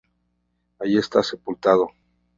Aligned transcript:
Allí 0.79 0.97
está 0.97 1.21
sepultado. 1.21 1.91